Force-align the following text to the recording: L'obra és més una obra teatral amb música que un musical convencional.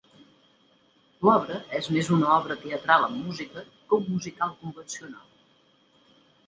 L'obra 1.29 1.59
és 1.81 1.89
més 1.97 2.09
una 2.17 2.31
obra 2.37 2.57
teatral 2.65 3.07
amb 3.11 3.23
música 3.29 3.67
que 3.77 4.01
un 4.01 4.09
musical 4.17 4.59
convencional. 4.65 5.29